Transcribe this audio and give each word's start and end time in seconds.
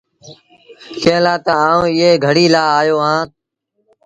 ڪݩهݩ 1.03 1.21
لآ 1.23 1.35
تا 1.45 1.53
آئوٚنٚ 1.67 1.85
ايٚئي 1.91 2.11
گھڙيٚ 2.25 2.51
لآ 2.53 2.63
آيو 2.79 2.97
اهآنٚ۔ 3.03 3.29